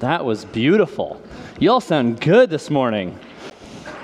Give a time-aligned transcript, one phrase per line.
[0.00, 1.20] That was beautiful.
[1.58, 3.18] You all sound good this morning.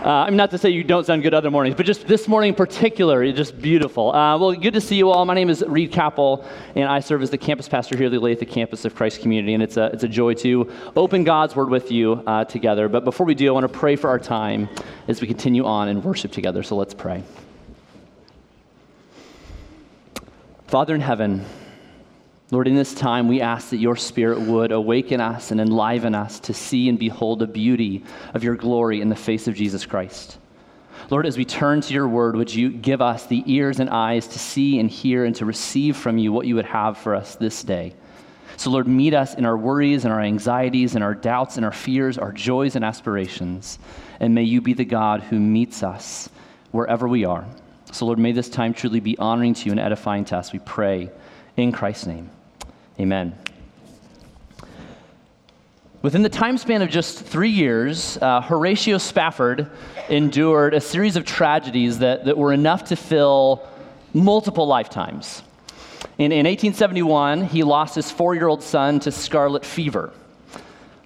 [0.04, 2.50] Uh, I'm not to say you don't sound good other mornings, but just this morning
[2.50, 4.14] in particular, it's just beautiful.
[4.14, 5.24] Uh, well, good to see you all.
[5.24, 8.18] My name is Reed Capel, and I serve as the campus pastor here at the
[8.18, 11.70] Olathe campus of Christ Community, and it's a, it's a joy to open God's Word
[11.70, 12.90] with you uh, together.
[12.90, 14.68] But before we do, I want to pray for our time
[15.08, 16.62] as we continue on and worship together.
[16.62, 17.24] So let's pray.
[20.66, 21.46] Father in heaven,
[22.52, 26.38] Lord, in this time, we ask that your Spirit would awaken us and enliven us
[26.40, 28.04] to see and behold the beauty
[28.34, 30.38] of your glory in the face of Jesus Christ.
[31.10, 34.28] Lord, as we turn to your word, would you give us the ears and eyes
[34.28, 37.34] to see and hear and to receive from you what you would have for us
[37.34, 37.94] this day?
[38.56, 41.72] So, Lord, meet us in our worries and our anxieties and our doubts and our
[41.72, 43.78] fears, our joys and aspirations.
[44.20, 46.28] And may you be the God who meets us
[46.70, 47.44] wherever we are.
[47.90, 50.52] So, Lord, may this time truly be honoring to you and edifying to us.
[50.52, 51.10] We pray
[51.56, 52.30] in Christ's name.
[52.98, 53.36] Amen.
[56.02, 59.68] Within the time span of just three years, uh, Horatio Spafford
[60.08, 63.68] endured a series of tragedies that, that were enough to fill
[64.14, 65.42] multiple lifetimes.
[66.18, 70.12] In, in 1871, he lost his four year old son to scarlet fever.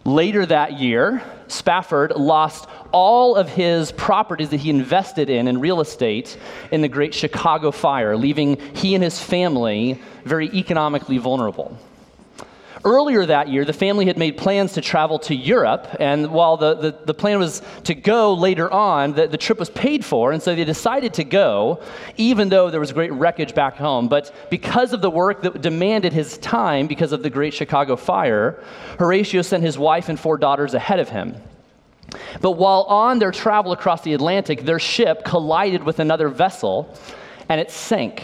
[0.05, 5.81] Later that year, Spafford lost all of his properties that he invested in in real
[5.81, 6.39] estate
[6.71, 11.77] in the Great Chicago Fire, leaving he and his family very economically vulnerable.
[12.83, 16.75] Earlier that year, the family had made plans to travel to Europe, and while the,
[16.75, 20.43] the, the plan was to go later on, the, the trip was paid for, and
[20.43, 21.83] so they decided to go,
[22.17, 24.09] even though there was great wreckage back home.
[24.09, 28.63] But because of the work that demanded his time, because of the Great Chicago Fire,
[28.99, 31.37] Horatio sent his wife and four daughters ahead of him.
[32.41, 36.97] But while on their travel across the Atlantic, their ship collided with another vessel,
[37.51, 38.23] and it sank.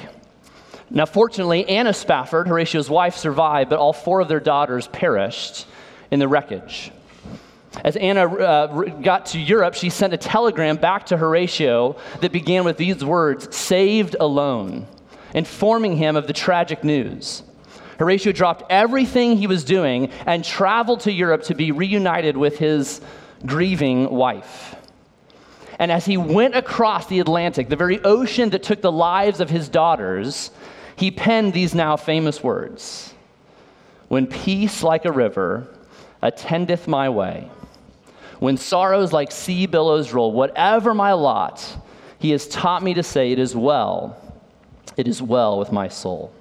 [0.91, 5.67] Now, fortunately, Anna Spafford, Horatio's wife, survived, but all four of their daughters perished
[6.11, 6.93] in the wreckage.
[7.85, 8.67] As Anna uh,
[9.03, 13.55] got to Europe, she sent a telegram back to Horatio that began with these words
[13.55, 14.87] Saved alone,
[15.35, 17.43] informing him of the tragic news.
[17.99, 23.01] Horatio dropped everything he was doing and traveled to Europe to be reunited with his
[23.45, 24.77] grieving wife.
[25.79, 29.51] And as he went across the Atlantic, the very ocean that took the lives of
[29.51, 30.51] his daughters,
[30.97, 33.15] he penned these now famous words
[34.09, 35.69] When peace like a river
[36.23, 37.51] attendeth my way,
[38.41, 41.77] when sorrows like sea billows roll, whatever my lot,
[42.19, 44.17] he has taught me to say, It is well,
[44.97, 46.33] it is well with my soul.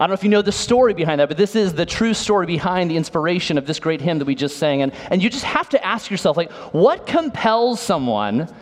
[0.00, 2.12] I don't know if you know the story behind that, but this is the true
[2.12, 4.82] story behind the inspiration of this great hymn that we just sang.
[4.82, 8.52] And, and you just have to ask yourself, like, what compels someone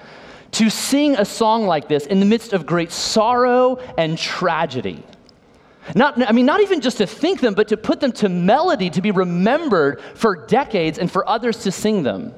[0.60, 5.02] to sing a song like this in the midst of great sorrow and tragedy.
[5.94, 8.90] Not, I mean, not even just to think them, but to put them to melody,
[8.90, 12.34] to be remembered for decades and for others to sing them.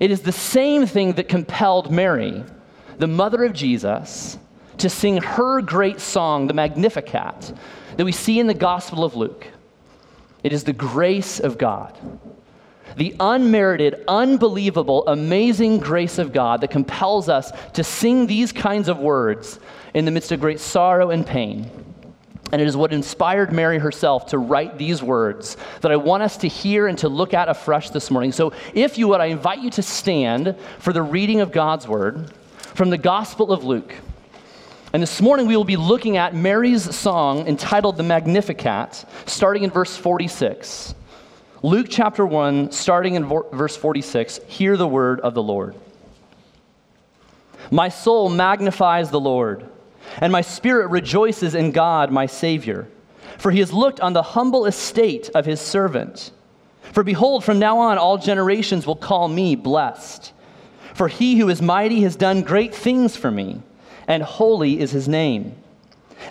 [0.00, 2.44] It is the same thing that compelled Mary,
[2.98, 4.36] the mother of Jesus,
[4.76, 7.54] to sing her great song, the Magnificat,
[7.96, 9.46] that we see in the Gospel of Luke.
[10.44, 11.98] It is the grace of God
[12.96, 18.98] the unmerited, unbelievable, amazing grace of God that compels us to sing these kinds of
[18.98, 19.58] words
[19.94, 21.70] in the midst of great sorrow and pain.
[22.52, 26.36] And it is what inspired Mary herself to write these words that I want us
[26.38, 28.30] to hear and to look at afresh this morning.
[28.30, 32.30] So, if you would, I invite you to stand for the reading of God's word
[32.74, 33.94] from the Gospel of Luke.
[34.92, 39.70] And this morning we will be looking at Mary's song entitled The Magnificat, starting in
[39.70, 40.94] verse 46.
[41.64, 45.76] Luke chapter 1, starting in verse 46, hear the word of the Lord.
[47.70, 49.68] My soul magnifies the Lord,
[50.20, 52.88] and my spirit rejoices in God, my Savior,
[53.38, 56.32] for he has looked on the humble estate of his servant.
[56.82, 60.32] For behold, from now on all generations will call me blessed.
[60.94, 63.62] For he who is mighty has done great things for me,
[64.08, 65.54] and holy is his name.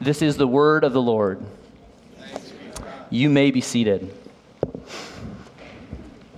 [0.00, 1.44] This is the word of the Lord.
[3.10, 4.14] You may be seated.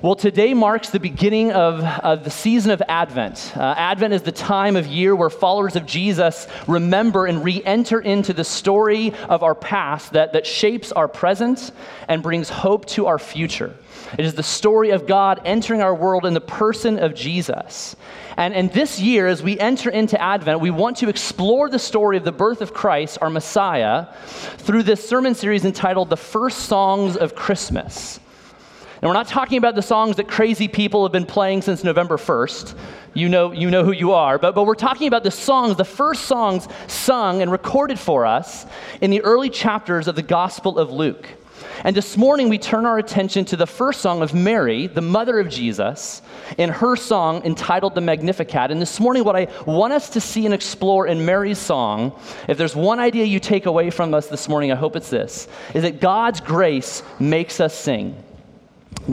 [0.03, 3.53] Well, today marks the beginning of, of the season of Advent.
[3.55, 8.01] Uh, Advent is the time of year where followers of Jesus remember and re enter
[8.01, 11.71] into the story of our past that, that shapes our present
[12.09, 13.77] and brings hope to our future.
[14.17, 17.95] It is the story of God entering our world in the person of Jesus.
[18.39, 22.17] And, and this year, as we enter into Advent, we want to explore the story
[22.17, 27.19] of the birth of Christ, our Messiah, through this sermon series entitled The First Songs
[27.19, 28.19] of Christmas.
[29.01, 32.19] And we're not talking about the songs that crazy people have been playing since November
[32.19, 32.77] 1st.
[33.15, 34.39] You know, you know who you are.
[34.39, 38.67] But, but we're talking about the songs, the first songs sung and recorded for us
[39.01, 41.27] in the early chapters of the Gospel of Luke.
[41.83, 45.41] And this morning we turn our attention to the first song of Mary, the mother
[45.41, 46.21] of Jesus,
[46.59, 48.71] in her song entitled the Magnificat.
[48.71, 52.13] And this morning, what I want us to see and explore in Mary's song,
[52.49, 55.49] if there's one idea you take away from us this morning, I hope it's this,
[55.73, 58.23] is that God's grace makes us sing.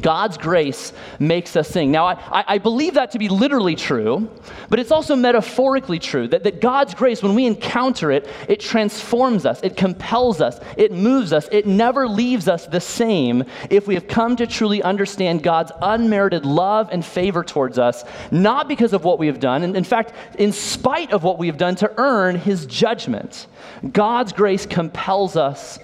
[0.01, 1.91] God's grace makes us sing.
[1.91, 4.29] Now, I, I, believe that to be literally true,
[4.69, 9.45] but it's also metaphorically true that, that God's grace, when we encounter it, it transforms
[9.45, 13.95] us, it compels us, it moves us, it never leaves us the same if we
[13.95, 19.03] have come to truly understand God's unmerited love and favor towards us, not because of
[19.03, 21.91] what we have done, and in fact, in spite of what we have done to
[21.97, 23.47] earn his judgment.
[23.91, 25.80] God's grace compels us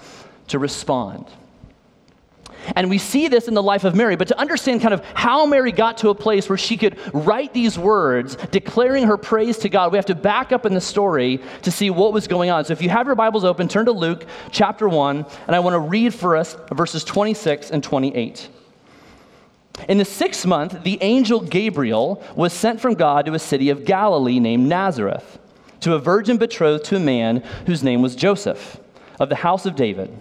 [0.49, 1.25] to respond.
[2.75, 4.15] And we see this in the life of Mary.
[4.15, 7.53] But to understand kind of how Mary got to a place where she could write
[7.53, 11.39] these words declaring her praise to God, we have to back up in the story
[11.63, 12.65] to see what was going on.
[12.65, 15.73] So if you have your Bibles open, turn to Luke chapter 1, and I want
[15.73, 18.49] to read for us verses 26 and 28.
[19.89, 23.85] In the sixth month, the angel Gabriel was sent from God to a city of
[23.85, 25.39] Galilee named Nazareth,
[25.81, 28.79] to a virgin betrothed to a man whose name was Joseph,
[29.19, 30.15] of the house of David.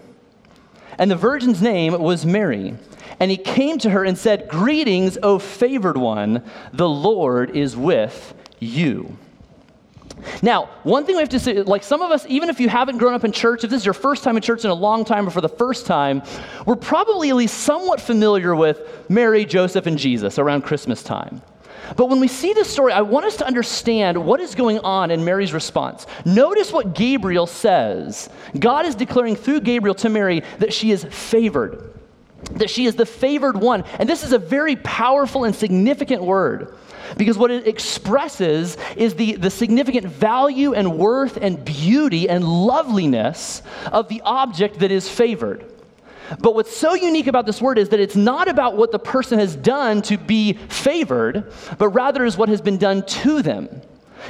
[0.99, 2.77] And the virgin's name was Mary.
[3.21, 6.43] And he came to her and said, Greetings, O favored one,
[6.73, 9.17] the Lord is with you.
[10.41, 12.99] Now, one thing we have to say, like some of us, even if you haven't
[12.99, 15.05] grown up in church, if this is your first time in church in a long
[15.05, 16.23] time or for the first time,
[16.67, 21.43] we're probably at least somewhat familiar with Mary, Joseph, and Jesus around Christmas time.
[21.97, 25.11] But when we see this story, I want us to understand what is going on
[25.11, 26.07] in Mary's response.
[26.25, 28.29] Notice what Gabriel says.
[28.59, 31.93] God is declaring through Gabriel to Mary that she is favored,
[32.53, 33.85] that she is the favored one.
[33.99, 36.75] And this is a very powerful and significant word.
[37.17, 43.63] Because what it expresses is the, the significant value and worth and beauty and loveliness
[43.91, 45.72] of the object that is favored.
[46.39, 49.39] But what's so unique about this word is that it's not about what the person
[49.39, 53.83] has done to be favored, but rather is what has been done to them.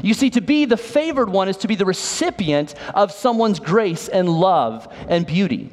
[0.02, 4.08] You see, to be the favored one is to be the recipient of someone's grace
[4.08, 5.70] and love and beauty.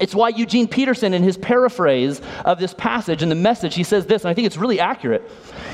[0.00, 4.06] It's why Eugene Peterson, in his paraphrase of this passage and the message, he says
[4.06, 5.28] this, and I think it's really accurate.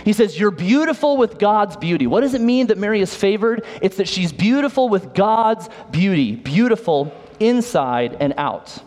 [0.05, 2.07] He says, You're beautiful with God's beauty.
[2.07, 3.65] What does it mean that Mary is favored?
[3.83, 8.83] It's that she's beautiful with God's beauty, beautiful inside and out.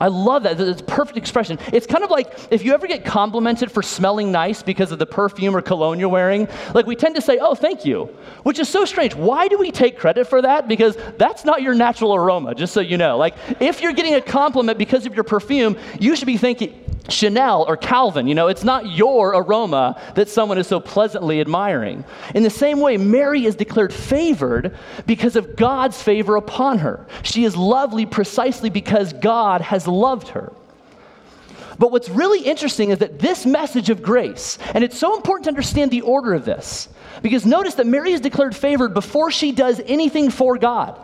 [0.00, 0.60] I love that.
[0.60, 1.58] It's a perfect expression.
[1.72, 5.06] It's kind of like if you ever get complimented for smelling nice because of the
[5.06, 8.04] perfume or cologne you're wearing, like we tend to say, oh, thank you,
[8.42, 9.14] which is so strange.
[9.14, 10.68] Why do we take credit for that?
[10.68, 13.16] Because that's not your natural aroma, just so you know.
[13.16, 17.64] Like if you're getting a compliment because of your perfume, you should be thinking, Chanel
[17.66, 18.26] or Calvin.
[18.26, 22.04] You know, it's not your aroma that someone is so pleasantly admiring.
[22.34, 27.06] In the same way, Mary is declared favored because of God's favor upon her.
[27.22, 30.52] She is lovely precisely because God has loved her.
[31.78, 35.50] But what's really interesting is that this message of grace, and it's so important to
[35.50, 36.88] understand the order of this,
[37.22, 40.98] because notice that Mary is declared favored before she does anything for God.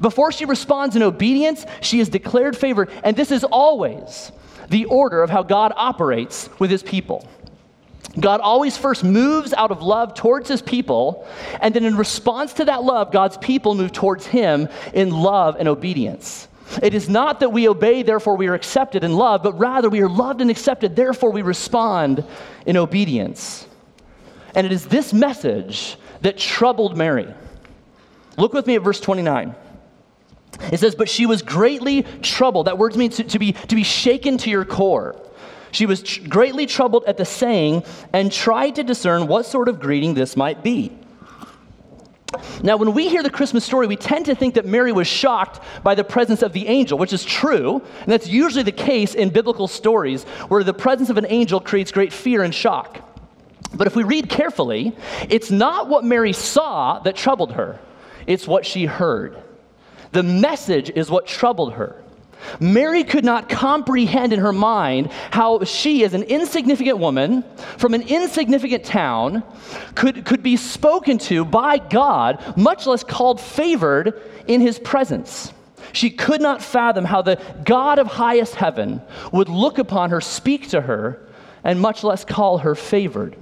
[0.00, 4.32] Before she responds in obedience, she is declared favored, and this is always
[4.70, 7.28] the order of how God operates with his people.
[8.18, 11.26] God always first moves out of love towards his people,
[11.60, 15.68] and then in response to that love, God's people move towards him in love and
[15.68, 16.46] obedience.
[16.82, 20.00] It is not that we obey, therefore we are accepted and loved, but rather we
[20.00, 22.24] are loved and accepted, therefore we respond
[22.66, 23.66] in obedience.
[24.54, 27.32] And it is this message that troubled Mary.
[28.36, 29.54] Look with me at verse 29.
[30.72, 32.66] It says, But she was greatly troubled.
[32.66, 35.20] That word means to, to, be, to be shaken to your core.
[35.72, 39.80] She was tr- greatly troubled at the saying and tried to discern what sort of
[39.80, 40.96] greeting this might be.
[42.62, 45.60] Now, when we hear the Christmas story, we tend to think that Mary was shocked
[45.82, 49.30] by the presence of the angel, which is true, and that's usually the case in
[49.30, 53.00] biblical stories where the presence of an angel creates great fear and shock.
[53.74, 54.94] But if we read carefully,
[55.28, 57.80] it's not what Mary saw that troubled her,
[58.26, 59.36] it's what she heard.
[60.12, 62.03] The message is what troubled her.
[62.60, 67.44] Mary could not comprehend in her mind how she, as an insignificant woman
[67.78, 69.42] from an insignificant town,
[69.94, 75.52] could, could be spoken to by God, much less called favored in his presence.
[75.92, 79.00] She could not fathom how the God of highest heaven
[79.32, 81.20] would look upon her, speak to her,
[81.62, 83.36] and much less call her favored.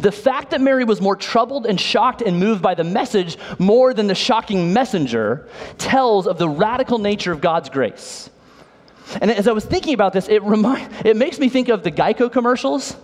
[0.00, 3.92] The fact that Mary was more troubled and shocked and moved by the message more
[3.94, 5.48] than the shocking messenger
[5.78, 8.30] tells of the radical nature of God's grace.
[9.20, 11.90] And as I was thinking about this, it, remind, it makes me think of the
[11.90, 12.96] Geico commercials.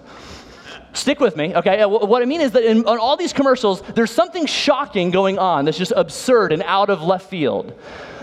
[0.92, 1.80] Stick with me, okay?
[1.80, 5.38] Uh, what I mean is that in on all these commercials, there's something shocking going
[5.38, 7.78] on that's just absurd and out of left field.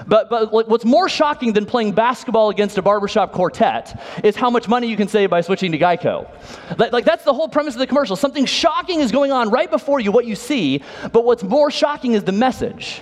[0.07, 4.67] But, but what's more shocking than playing basketball against a barbershop quartet is how much
[4.67, 6.29] money you can save by switching to Geico.
[6.77, 8.15] Like, like, that's the whole premise of the commercial.
[8.15, 12.13] Something shocking is going on right before you, what you see, but what's more shocking
[12.13, 13.01] is the message.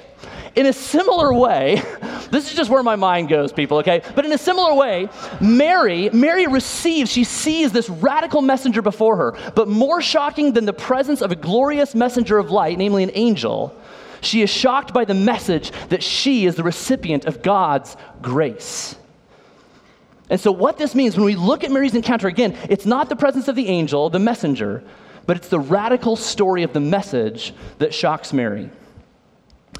[0.55, 1.81] In a similar way,
[2.31, 4.01] this is just where my mind goes, people, okay?
[4.15, 5.09] But in a similar way,
[5.41, 10.73] Mary, Mary receives, she sees this radical messenger before her, but more shocking than the
[10.73, 13.75] presence of a glorious messenger of light, namely an angel,
[14.21, 18.95] she is shocked by the message that she is the recipient of God's grace.
[20.29, 23.15] And so, what this means when we look at Mary's encounter again, it's not the
[23.15, 24.83] presence of the angel, the messenger,
[25.25, 28.69] but it's the radical story of the message that shocks Mary.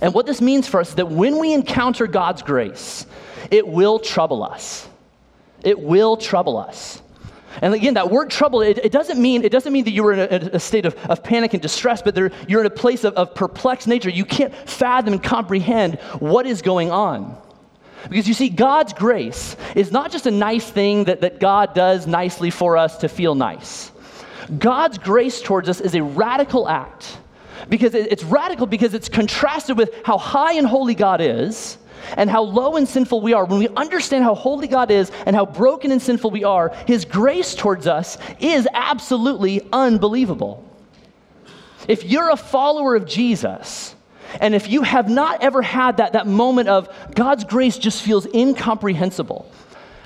[0.02, 3.06] And what this means for us is that when we encounter God's grace,
[3.52, 4.88] it will trouble us.
[5.64, 7.02] It will trouble us.
[7.62, 10.14] And again, that word trouble, it, it, doesn't mean, it doesn't mean that you were
[10.14, 13.04] in a, a state of, of, panic and distress, but there, you're in a place
[13.04, 14.10] of, of perplexed nature.
[14.10, 17.38] You can't fathom and comprehend what is going on.
[18.10, 22.08] Because you see, God's grace is not just a nice thing that, that God does
[22.08, 23.92] nicely for us to feel nice.
[24.58, 27.18] God's grace towards us is a radical act.
[27.70, 31.78] Because it's radical because it's contrasted with how high and holy God is
[32.18, 35.36] and how low and sinful we are, when we understand how holy God is and
[35.36, 40.70] how broken and sinful we are, His grace towards us is absolutely unbelievable.
[41.88, 43.96] If you're a follower of Jesus,
[44.40, 48.26] and if you have not ever had that, that moment of God's grace just feels
[48.34, 49.50] incomprehensible,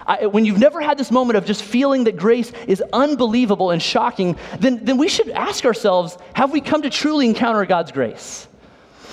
[0.07, 3.81] I, when you've never had this moment of just feeling that grace is unbelievable and
[3.81, 8.47] shocking, then, then we should ask ourselves have we come to truly encounter God's grace?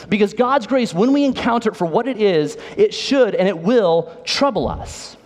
[0.08, 3.58] Because God's grace, when we encounter it for what it is, it should and it
[3.58, 5.16] will trouble us.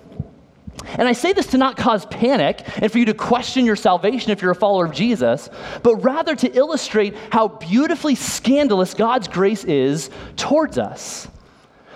[0.86, 4.30] And I say this to not cause panic and for you to question your salvation
[4.30, 5.50] if you're a follower of Jesus,
[5.82, 11.28] but rather to illustrate how beautifully scandalous God's grace is towards us.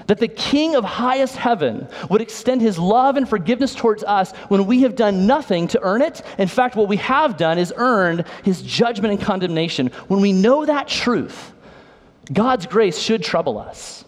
[0.07, 4.67] That the King of highest heaven would extend his love and forgiveness towards us when
[4.67, 6.23] we have done nothing to earn it.
[6.39, 9.89] In fact, what we have done is earned his judgment and condemnation.
[10.09, 11.53] When we know that truth,
[12.33, 14.05] God's grace should trouble us.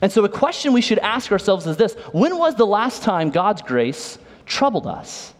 [0.00, 3.30] And so, a question we should ask ourselves is this When was the last time
[3.30, 5.34] God's grace troubled us?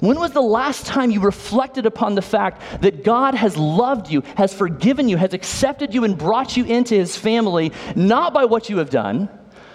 [0.00, 4.22] When was the last time you reflected upon the fact that God has loved you,
[4.36, 8.68] has forgiven you, has accepted you, and brought you into his family, not by what
[8.68, 9.28] you have done,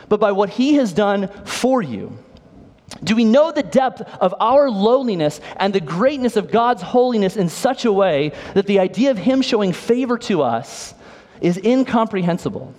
[0.09, 2.17] but by what he has done for you?
[3.03, 7.49] Do we know the depth of our lowliness and the greatness of God's holiness in
[7.49, 10.93] such a way that the idea of Him showing favor to us
[11.41, 12.73] is incomprehensible?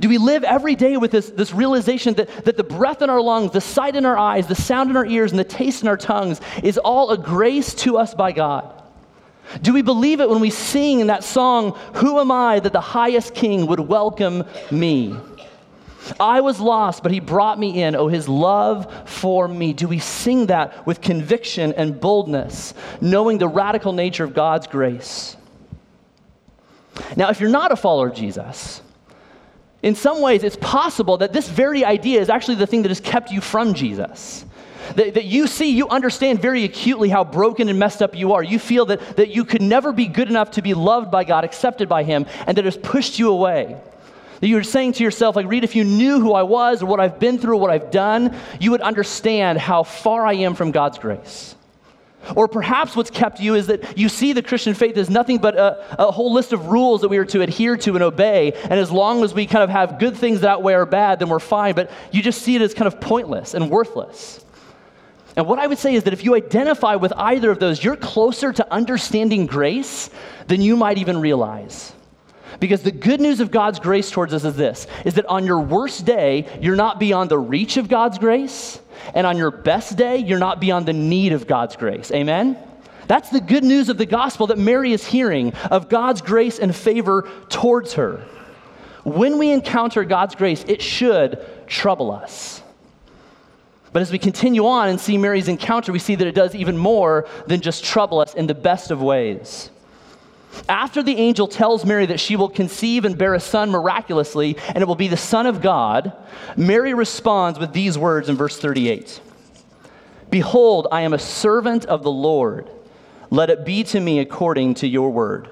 [0.00, 3.20] Do we live every day with this, this realization that, that the breath in our
[3.20, 5.88] lungs, the sight in our eyes, the sound in our ears, and the taste in
[5.88, 8.74] our tongues is all a grace to us by God?
[9.62, 12.80] Do we believe it when we sing in that song, Who am I that the
[12.80, 15.16] highest king would welcome me?
[16.20, 17.94] I was lost, but he brought me in.
[17.94, 19.72] Oh, his love for me.
[19.72, 25.36] Do we sing that with conviction and boldness, knowing the radical nature of God's grace?
[27.16, 28.82] Now, if you're not a follower of Jesus,
[29.82, 33.00] in some ways it's possible that this very idea is actually the thing that has
[33.00, 34.44] kept you from Jesus.
[34.96, 38.42] That, that, you see, you understand very acutely how broken and messed up you are.
[38.42, 41.44] You feel that, that you could never be good enough to be loved by God,
[41.44, 43.78] accepted by Him, and that has pushed you away.
[44.40, 47.00] That you're saying to yourself, like, Reed, if you knew who I was or what
[47.00, 50.70] I've been through or what I've done, you would understand how far I am from
[50.70, 51.54] God's grace.
[52.36, 55.56] Or perhaps what's kept you is that you see the Christian faith as nothing but
[55.56, 58.52] a, a, whole list of rules that we are to adhere to and obey.
[58.64, 61.28] And as long as we kind of have good things that way or bad, then
[61.28, 61.74] we're fine.
[61.74, 64.44] But you just see it as kind of pointless and worthless.
[65.36, 67.96] And what I would say is that if you identify with either of those, you're
[67.96, 70.10] closer to understanding grace
[70.48, 71.92] than you might even realize.
[72.60, 75.60] Because the good news of God's grace towards us is this is that on your
[75.60, 78.80] worst day, you're not beyond the reach of God's grace,
[79.14, 82.10] and on your best day, you're not beyond the need of God's grace.
[82.10, 82.56] Amen?
[83.06, 86.74] That's the good news of the gospel that Mary is hearing of God's grace and
[86.74, 88.24] favor towards her.
[89.04, 92.62] When we encounter God's grace, it should trouble us.
[93.92, 96.76] But as we continue on and see Mary's encounter, we see that it does even
[96.76, 99.70] more than just trouble us in the best of ways.
[100.68, 104.78] After the angel tells Mary that she will conceive and bear a son miraculously, and
[104.78, 106.12] it will be the Son of God,
[106.56, 109.20] Mary responds with these words in verse 38
[110.30, 112.70] Behold, I am a servant of the Lord.
[113.30, 115.50] Let it be to me according to your word.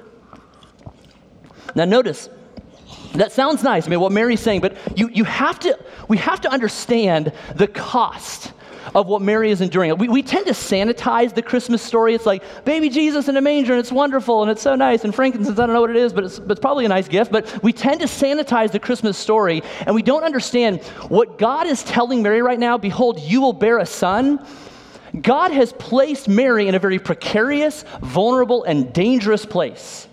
[1.74, 2.28] Now, notice,
[3.14, 3.86] that sounds nice.
[3.86, 7.66] I mean, what Mary's saying, but you, you have to, we have to understand the
[7.66, 8.52] cost
[8.94, 9.96] of what Mary is enduring.
[9.98, 12.14] We, we tend to sanitize the Christmas story.
[12.14, 15.14] It's like baby Jesus in a manger, and it's wonderful, and it's so nice, and
[15.14, 17.32] frankincense, I don't know what it is, but it's, but it's probably a nice gift.
[17.32, 21.82] But we tend to sanitize the Christmas story, and we don't understand what God is
[21.84, 24.44] telling Mary right now behold, you will bear a son.
[25.20, 30.08] God has placed Mary in a very precarious, vulnerable, and dangerous place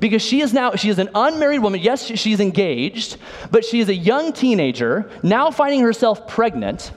[0.00, 3.16] because she is now she is an unmarried woman yes she's engaged
[3.52, 6.90] but she is a young teenager now finding herself pregnant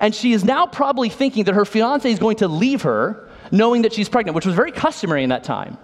[0.00, 3.82] and she is now probably thinking that her fiance is going to leave her knowing
[3.82, 5.76] that she's pregnant which was very customary in that time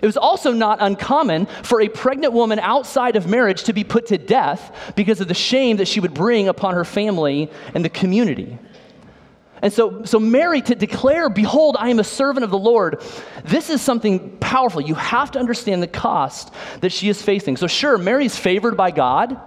[0.00, 4.06] it was also not uncommon for a pregnant woman outside of marriage to be put
[4.06, 7.90] to death because of the shame that she would bring upon her family and the
[7.90, 8.58] community
[9.62, 13.00] and so, so Mary to declare, Behold, I am a servant of the Lord,
[13.44, 14.80] this is something powerful.
[14.80, 17.56] You have to understand the cost that she is facing.
[17.56, 19.40] So, sure, Mary's favored by God,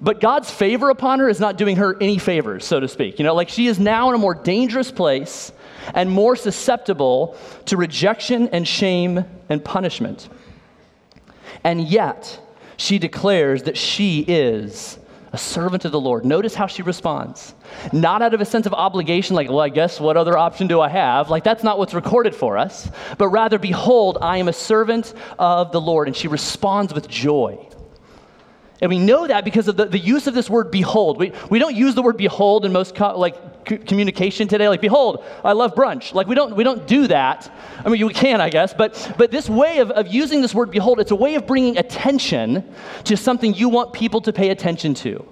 [0.00, 3.18] but God's favor upon her is not doing her any favors, so to speak.
[3.18, 5.52] You know, like she is now in a more dangerous place
[5.94, 10.28] and more susceptible to rejection and shame and punishment.
[11.64, 12.40] And yet,
[12.76, 14.98] she declares that she is
[15.32, 16.24] a servant of the Lord.
[16.24, 17.54] Notice how she responds.
[17.92, 20.80] Not out of a sense of obligation, like, well, I guess what other option do
[20.80, 21.30] I have?
[21.30, 25.70] Like, that's not what's recorded for us, but rather, behold, I am a servant of
[25.70, 26.08] the Lord.
[26.08, 27.64] And she responds with joy.
[28.80, 31.18] And we know that because of the, the use of this word behold.
[31.18, 33.36] We, we don't use the word behold in most co- like
[33.68, 34.68] c- communication today.
[34.68, 36.14] Like, behold, I love brunch.
[36.14, 37.52] Like, we don't, we don't do that.
[37.84, 38.72] I mean, we can, I guess.
[38.72, 41.76] But, but this way of, of using this word behold, it's a way of bringing
[41.76, 42.64] attention
[43.04, 45.26] to something you want people to pay attention to.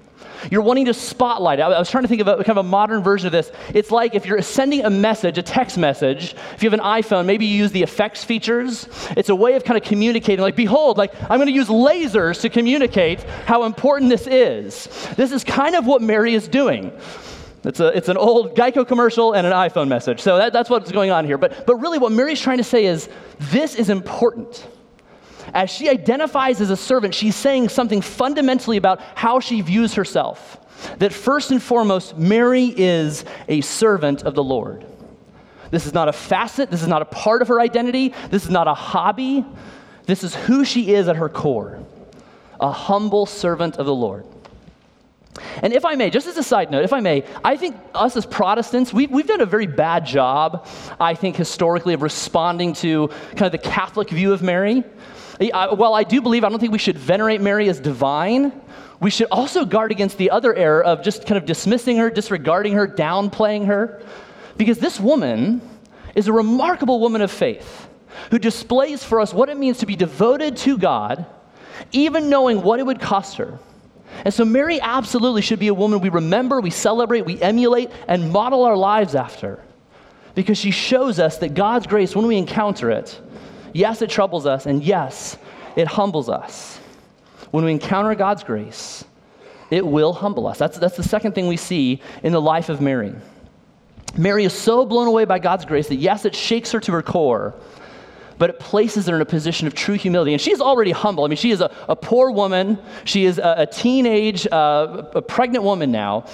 [0.50, 1.60] You're wanting to spotlight.
[1.60, 3.50] I was trying to think of a kind of a modern version of this.
[3.74, 7.26] It's like if you're sending a message, a text message, if you have an iPhone,
[7.26, 8.88] maybe you use the effects features.
[9.16, 12.40] It's a way of kind of communicating, like, behold, like, I'm going to use lasers
[12.42, 14.88] to communicate how important this is.
[15.16, 16.92] This is kind of what Mary is doing.
[17.64, 20.20] It's, a, it's an old Geico commercial and an iPhone message.
[20.20, 21.38] So that, that's what's going on here.
[21.38, 23.08] But, but really, what Mary's trying to say is
[23.38, 24.66] this is important.
[25.54, 30.58] As she identifies as a servant, she's saying something fundamentally about how she views herself.
[30.98, 34.84] That first and foremost, Mary is a servant of the Lord.
[35.70, 38.50] This is not a facet, this is not a part of her identity, this is
[38.50, 39.44] not a hobby.
[40.06, 41.78] This is who she is at her core
[42.60, 44.26] a humble servant of the Lord.
[45.62, 48.16] And if I may, just as a side note, if I may, I think us
[48.16, 50.66] as Protestants, we've, we've done a very bad job,
[50.98, 54.82] I think, historically, of responding to kind of the Catholic view of Mary.
[55.38, 58.52] While I do believe, I don't think we should venerate Mary as divine.
[59.00, 62.72] We should also guard against the other error of just kind of dismissing her, disregarding
[62.74, 64.02] her, downplaying her.
[64.56, 65.60] Because this woman
[66.16, 67.88] is a remarkable woman of faith
[68.32, 71.24] who displays for us what it means to be devoted to God,
[71.92, 73.60] even knowing what it would cost her.
[74.24, 78.32] And so, Mary absolutely should be a woman we remember, we celebrate, we emulate, and
[78.32, 79.62] model our lives after.
[80.34, 83.20] Because she shows us that God's grace, when we encounter it,
[83.72, 85.36] Yes, it troubles us, and yes,
[85.76, 86.78] it humbles us.
[87.50, 89.04] When we encounter God's grace,
[89.70, 90.58] it will humble us.
[90.58, 93.14] That's, that's the second thing we see in the life of Mary.
[94.16, 97.02] Mary is so blown away by God's grace that, yes, it shakes her to her
[97.02, 97.54] core,
[98.38, 100.32] but it places her in a position of true humility.
[100.32, 101.24] And she's already humble.
[101.24, 105.22] I mean, she is a, a poor woman, she is a, a teenage, uh, a
[105.22, 106.24] pregnant woman now.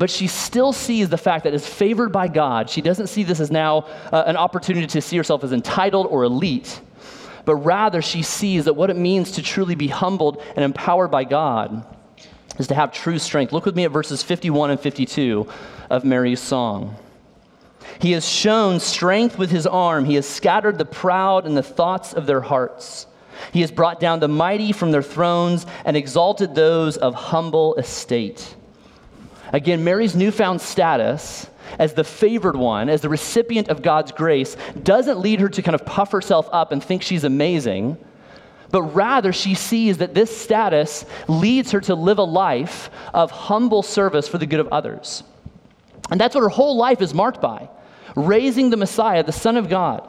[0.00, 3.38] But she still sees the fact that as favored by God, she doesn't see this
[3.38, 6.80] as now uh, an opportunity to see herself as entitled or elite,
[7.44, 11.24] but rather she sees that what it means to truly be humbled and empowered by
[11.24, 11.84] God
[12.58, 13.52] is to have true strength.
[13.52, 15.46] Look with me at verses 51 and 52
[15.90, 16.96] of Mary's song.
[18.00, 20.06] He has shown strength with his arm.
[20.06, 23.06] He has scattered the proud in the thoughts of their hearts.
[23.52, 28.56] He has brought down the mighty from their thrones and exalted those of humble estate.
[29.52, 35.20] Again, Mary's newfound status as the favored one, as the recipient of God's grace, doesn't
[35.20, 37.96] lead her to kind of puff herself up and think she's amazing,
[38.70, 43.82] but rather she sees that this status leads her to live a life of humble
[43.82, 45.22] service for the good of others.
[46.10, 47.68] And that's what her whole life is marked by
[48.16, 50.08] raising the Messiah, the Son of God,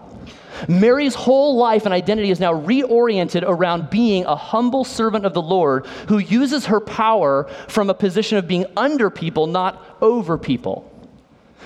[0.67, 5.41] Mary's whole life and identity is now reoriented around being a humble servant of the
[5.41, 10.87] Lord who uses her power from a position of being under people, not over people.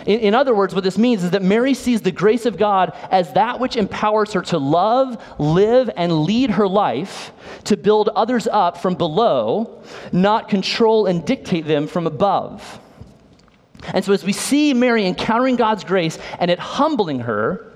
[0.05, 2.93] In, in, other words, what this means is that Mary sees the grace of God
[3.09, 7.31] as that which empowers her to love, live, and lead her life,
[7.63, 12.79] to build others up from below, not control and dictate them from above.
[13.93, 17.74] And so, as we see Mary encountering God's grace and it humbling her,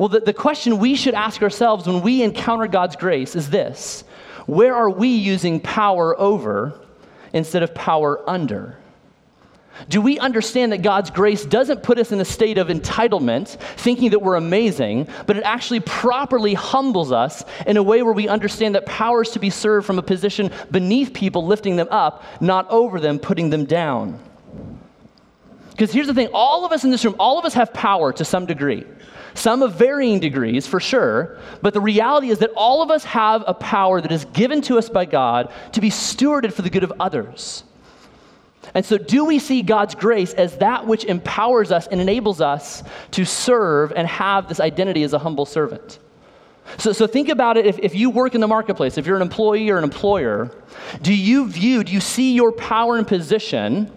[0.00, 4.02] well, the, the question we should ask ourselves when we encounter God's grace is this
[4.46, 6.80] Where are we using power over
[7.34, 8.78] instead of power under?
[9.90, 14.12] Do we understand that God's grace doesn't put us in a state of entitlement, thinking
[14.12, 18.76] that we're amazing, but it actually properly humbles us in a way where we understand
[18.76, 22.66] that power is to be served from a position beneath people, lifting them up, not
[22.70, 24.18] over them, putting them down?
[25.72, 28.14] Because here's the thing all of us in this room, all of us have power
[28.14, 28.86] to some degree.
[29.34, 33.44] Some of varying degrees, for sure, but the reality is that all of us have
[33.46, 36.84] a power that is given to us by God to be stewarded for the good
[36.84, 37.64] of others.
[38.74, 42.82] And so, do we see God's grace as that which empowers us and enables us
[43.12, 45.98] to serve and have this identity as a humble servant?
[46.78, 49.22] So, so think about it if, if you work in the marketplace, if you're an
[49.22, 50.50] employee or an employer,
[51.02, 53.90] do you view, do you see your power and position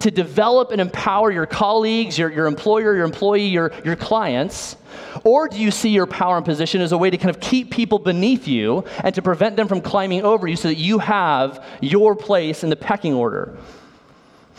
[0.00, 4.76] to develop and empower your colleagues, your, your employer, your employee, your, your clients?
[5.24, 7.70] Or do you see your power and position as a way to kind of keep
[7.70, 11.64] people beneath you and to prevent them from climbing over you so that you have
[11.80, 13.56] your place in the pecking order?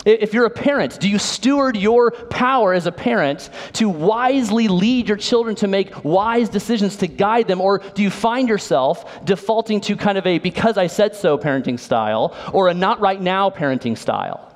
[0.05, 5.09] If you're a parent, do you steward your power as a parent to wisely lead
[5.09, 7.59] your children to make wise decisions to guide them?
[7.59, 11.77] Or do you find yourself defaulting to kind of a because I said so parenting
[11.77, 14.48] style or a not right now parenting style?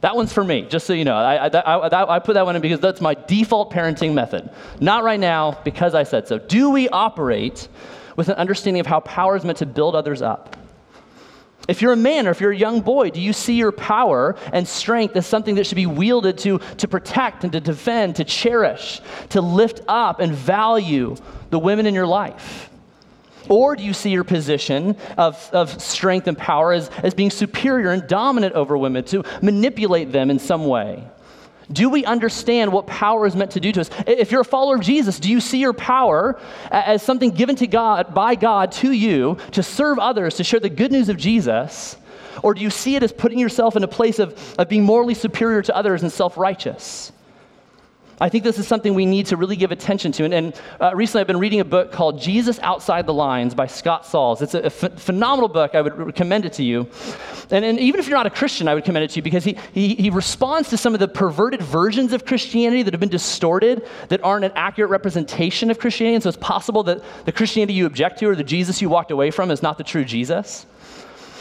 [0.00, 1.14] That one's for me, just so you know.
[1.14, 4.50] I, I, I, I, put that one in because that's my default parenting method.
[4.80, 6.38] Not right now, because I said so.
[6.38, 7.68] Do we operate
[8.16, 10.56] with an understanding of how power is meant to build others up?
[11.68, 14.36] If you're a man or if you're a young boy, do you see your power
[14.52, 18.24] and strength as something that should be wielded to, to protect and to defend, to
[18.24, 21.14] cherish, to lift up and value
[21.50, 22.70] the women in your life?
[23.48, 27.90] Or do you see your position of, of strength and power as, as being superior
[27.90, 31.04] and dominant over women, to manipulate them in some way?
[31.72, 33.90] Do we understand what power is meant to do to us?
[34.06, 37.66] If you're a follower of Jesus, do you see your power as something given to
[37.66, 41.96] God by God to you to serve others, to share the good news of Jesus?
[42.42, 45.14] Or do you see it as putting yourself in a place of, of being morally
[45.14, 47.12] superior to others and self righteous?
[48.22, 50.24] I think this is something we need to really give attention to.
[50.24, 53.66] And, and uh, recently I've been reading a book called Jesus Outside the Lines by
[53.66, 54.42] Scott Sauls.
[54.42, 55.74] It's a, a ph- phenomenal book.
[55.74, 56.86] I would recommend it to you.
[57.50, 59.42] And, and, even if you're not a Christian, I would commend it to you because
[59.44, 63.08] he, he, he responds to some of the perverted versions of Christianity that have been
[63.08, 66.16] distorted, that aren't an accurate representation of Christianity.
[66.16, 69.10] And so it's possible that the Christianity you object to or the Jesus you walked
[69.10, 70.66] away from is not the true Jesus.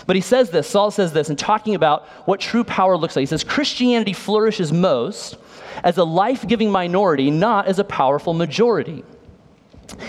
[0.08, 3.22] But he says this, Saul says this, in talking about what true power looks like.
[3.24, 5.38] He says, Christianity flourishes most
[5.84, 9.04] as a life giving minority, not as a powerful majority.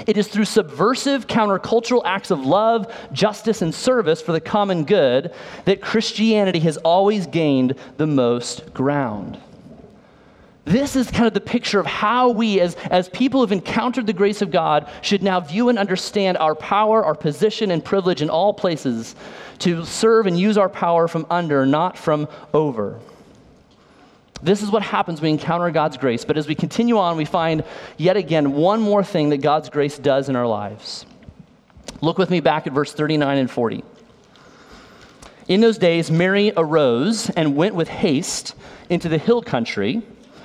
[0.07, 5.33] It is through subversive countercultural acts of love, justice, and service for the common good
[5.64, 9.38] that Christianity has always gained the most ground.
[10.64, 14.12] This is kind of the picture of how we, as, as people who've encountered the
[14.12, 18.29] grace of God, should now view and understand our power, our position, and privilege in
[18.29, 19.16] all places
[19.61, 23.01] to serve and use our power from under, not from over.
[24.42, 26.24] This is what happens when we encounter God's grace.
[26.24, 27.64] But as we continue on, we find
[27.96, 31.05] yet again one more thing that God's grace does in our lives.
[32.00, 33.85] Look with me back at verse 39 and 40.
[35.48, 38.55] In those days, Mary arose and went with haste
[38.88, 40.03] into the hill country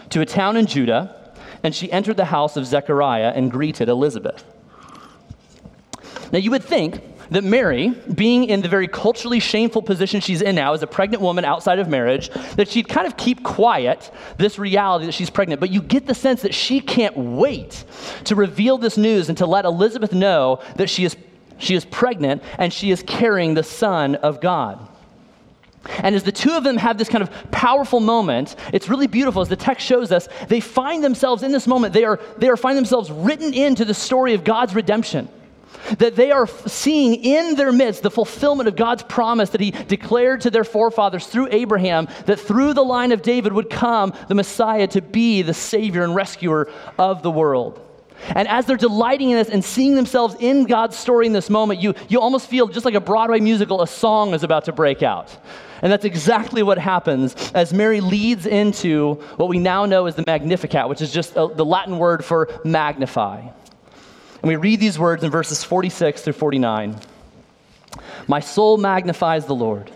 [0.10, 4.44] to a town in Judah, and she entered the house of Zechariah and greeted Elizabeth.
[6.32, 10.56] Now, you would think that Mary, being in the very culturally shameful position she's in
[10.56, 14.60] now as a pregnant woman outside of marriage, that she'd kind of keep quiet this
[14.60, 15.60] reality that she's pregnant.
[15.60, 17.84] But you get the sense that she can't wait
[18.26, 21.16] to reveal this news and to let Elizabeth know that she is,
[21.58, 24.88] she is pregnant and she is carrying the Son of God.
[26.00, 29.42] And as the two of them have this kind of powerful moment, it's really beautiful.
[29.42, 32.58] As the text shows us, they find themselves in this moment, they are, they are
[32.58, 35.30] find themselves written into the story of God's redemption
[35.98, 40.42] that they are seeing in their midst the fulfillment of God's promise that He declared
[40.42, 44.88] to their forefathers through Abraham that through the line of David would come the Messiah
[44.88, 47.82] to be the Savior and rescuer of the world.
[48.30, 51.82] And as they're delighting in this and seeing themselves in God's story in this moment,
[51.82, 55.04] you, you almost feel just like a Broadway musical, a song is about to break
[55.04, 55.38] out.
[55.82, 60.24] And that's exactly what happens as Mary leads into what we now know as the
[60.26, 63.48] Magnificat, which is just a, the Latin word for magnify.
[64.46, 67.00] And we read these words in verses 46 through 49.
[68.28, 69.90] My soul magnifies the Lord,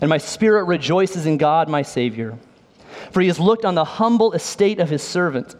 [0.00, 2.38] and my spirit rejoices in God, my Savior.
[3.10, 5.56] For he has looked on the humble estate of his servant.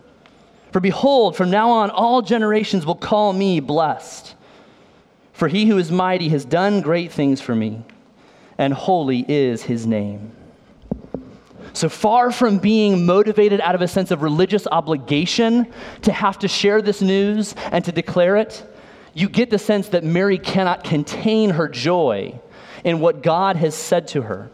[0.71, 4.37] For behold, from now on all generations will call me blessed.
[5.33, 7.83] For he who is mighty has done great things for me,
[8.57, 10.31] and holy is his name.
[11.73, 16.49] So far from being motivated out of a sense of religious obligation to have to
[16.49, 18.65] share this news and to declare it,
[19.15, 22.39] you get the sense that Mary cannot contain her joy
[22.85, 24.51] in what God has said to her.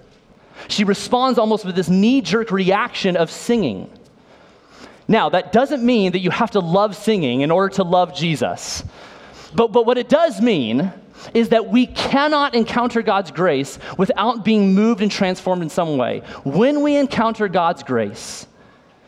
[0.69, 3.91] She responds almost with this knee jerk reaction of singing.
[5.09, 8.83] Now, that doesn't mean that you have to love singing in order to love Jesus.
[9.55, 10.93] But, but what it does mean
[11.35, 16.23] is that we cannot encounter God's grace without being moved and transformed in some way.
[16.45, 18.47] When we encounter God's grace,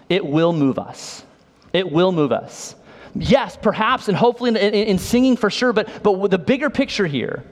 [0.09, 1.25] it will move us.
[1.73, 2.75] It will move us.
[3.15, 7.07] Yes, perhaps, and hopefully in, in, in singing for sure, but, but the bigger picture
[7.07, 7.45] here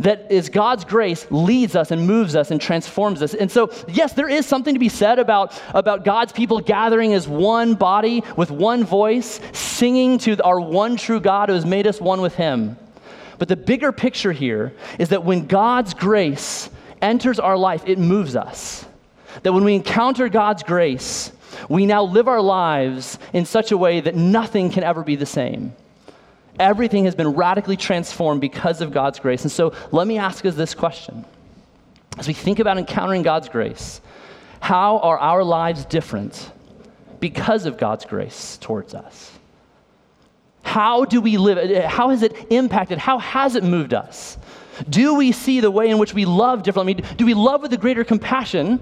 [0.00, 3.34] that is God's grace leads us and moves us and transforms us.
[3.34, 7.28] And so, yes, there is something to be said about, about God's people gathering as
[7.28, 12.00] one body with one voice, singing to our one true God who has made us
[12.00, 12.78] one with Him.
[13.40, 16.68] But the bigger picture here is that when God's grace
[17.00, 18.84] enters our life, it moves us.
[19.44, 21.32] That when we encounter God's grace,
[21.66, 25.24] we now live our lives in such a way that nothing can ever be the
[25.24, 25.72] same.
[26.58, 29.40] Everything has been radically transformed because of God's grace.
[29.40, 31.24] And so let me ask us this question.
[32.18, 34.02] As we think about encountering God's grace,
[34.60, 36.52] how are our lives different
[37.20, 39.32] because of God's grace towards us?
[40.62, 41.84] How do we live?
[41.86, 42.98] How has it impacted?
[42.98, 44.38] How has it moved us?
[44.88, 46.94] Do we see the way in which we love differently?
[46.94, 48.80] Do we love with a greater compassion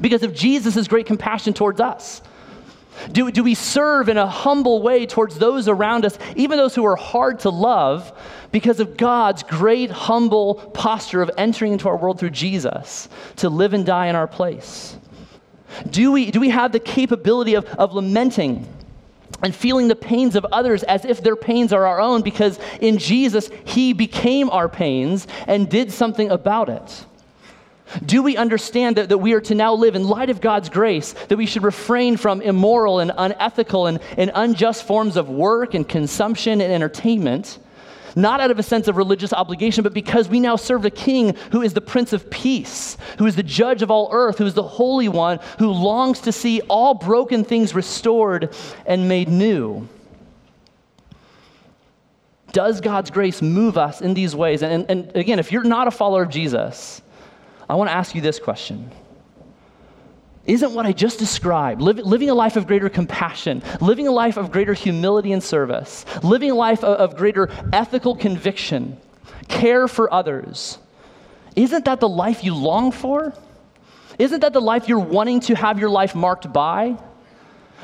[0.00, 2.22] because of Jesus' great compassion towards us?
[3.12, 6.84] Do, do we serve in a humble way towards those around us, even those who
[6.84, 8.12] are hard to love,
[8.50, 13.72] because of God's great humble posture of entering into our world through Jesus to live
[13.72, 14.96] and die in our place?
[15.88, 18.66] Do we, do we have the capability of, of lamenting
[19.42, 22.98] and feeling the pains of others as if their pains are our own because in
[22.98, 27.04] Jesus, He became our pains and did something about it?
[28.04, 31.14] Do we understand that, that we are to now live in light of God's grace,
[31.28, 35.88] that we should refrain from immoral and unethical and, and unjust forms of work and
[35.88, 37.58] consumption and entertainment,
[38.18, 41.34] not out of a sense of religious obligation, but because we now serve a king
[41.52, 44.54] who is the Prince of Peace, who is the judge of all earth, who is
[44.54, 48.54] the Holy One, who longs to see all broken things restored
[48.84, 49.88] and made new?
[52.52, 54.62] Does God's grace move us in these ways?
[54.62, 57.02] And, and again, if you're not a follower of Jesus,
[57.68, 58.90] I want to ask you this question.
[60.48, 64.36] Isn't what I just described, live, living a life of greater compassion, living a life
[64.36, 68.96] of greater humility and service, living a life of, of greater ethical conviction,
[69.46, 70.78] care for others,
[71.58, 73.34] isn't that the life you long for?
[74.16, 76.96] Isn't that the life you're wanting to have your life marked by?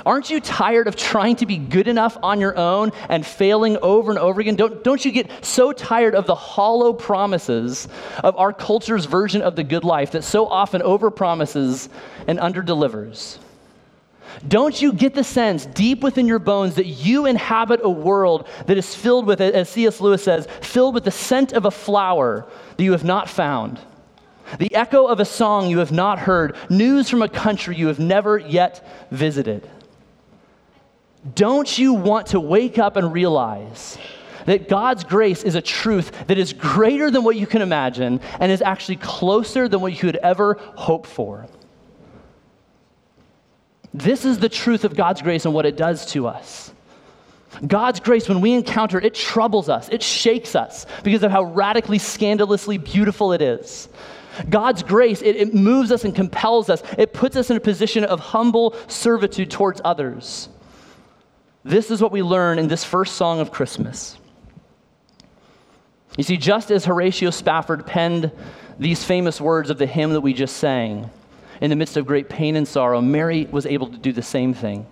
[0.04, 4.10] Aren't you tired of trying to be good enough on your own and failing over
[4.10, 4.56] and over again?
[4.56, 7.88] Don't, don't you get so tired of the hollow promises
[8.22, 11.88] of our culture's version of the good life that so often overpromises
[12.26, 13.38] and underdelivers?
[14.48, 18.76] Don't you get the sense deep within your bones that you inhabit a world that
[18.76, 20.00] is filled with, as C.S.
[20.00, 23.78] Lewis says, filled with the scent of a flower that you have not found?
[24.58, 27.98] The echo of a song you have not heard, news from a country you have
[27.98, 29.68] never yet visited.
[31.32, 33.96] Don't you want to wake up and realize
[34.44, 38.52] that God's grace is a truth that is greater than what you can imagine and
[38.52, 41.46] is actually closer than what you could ever hope for?
[43.94, 46.72] This is the truth of God's grace and what it does to us.
[47.66, 51.98] God's grace, when we encounter it, troubles us, it shakes us because of how radically,
[51.98, 53.88] scandalously beautiful it is.
[54.50, 58.02] God's grace, it, it moves us and compels us, it puts us in a position
[58.04, 60.48] of humble servitude towards others.
[61.64, 64.18] This is what we learn in this first song of Christmas.
[66.18, 68.30] You see, just as Horatio Spafford penned
[68.78, 71.10] these famous words of the hymn that we just sang,
[71.60, 74.52] in the midst of great pain and sorrow, Mary was able to do the same
[74.52, 74.86] thing.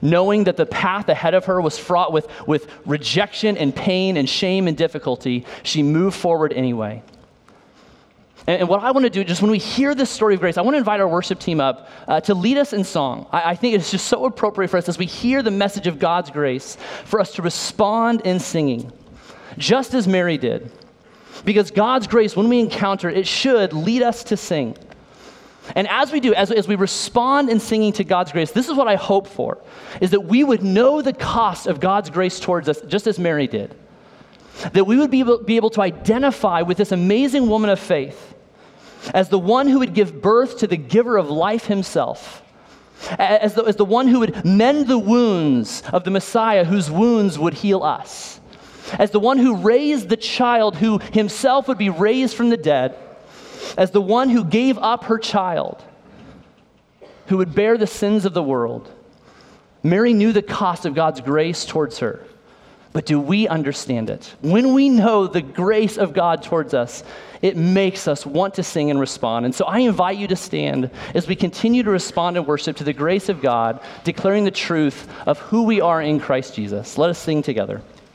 [0.00, 4.28] Knowing that the path ahead of her was fraught with, with rejection and pain and
[4.28, 7.02] shame and difficulty, she moved forward anyway.
[8.46, 10.62] And, what I want to do, just when we hear this story of grace, I
[10.62, 13.26] want to invite our worship team up uh, to lead us in song.
[13.30, 15.98] I, I think it's just so appropriate for us as we hear the message of
[15.98, 18.92] God's grace for us to respond in singing,
[19.58, 20.70] just as Mary did.
[21.44, 24.76] Because God's grace, when we encounter it, it should lead us to sing.
[25.76, 28.74] And as we do, as, as we respond in singing to God's grace, this is
[28.74, 29.58] what I hope for,
[30.00, 33.46] is that we would know the cost of God's grace towards us, just as Mary
[33.46, 33.74] did.
[34.72, 38.31] That we would be able, be able to identify with this amazing woman of faith
[39.14, 42.42] as the one who would give birth to the giver of life himself,
[43.18, 47.38] as the, as the one who would mend the wounds of the Messiah, whose wounds
[47.38, 48.40] would heal us,
[48.98, 52.96] as the one who raised the child who himself would be raised from the dead
[53.76, 55.82] as the one who gave up her child,
[57.26, 58.90] who would bear the sins of the world.
[59.82, 62.24] Mary knew the cost of God's grace towards her.
[62.92, 64.34] But do we understand it?
[64.42, 67.02] When we know the grace of God towards us,
[67.40, 69.46] it makes us want to sing and respond.
[69.46, 72.84] And so I invite you to stand as we continue to respond in worship to
[72.84, 76.98] the grace of God, declaring the truth of who we are in Christ Jesus.
[76.98, 77.80] Let us sing together.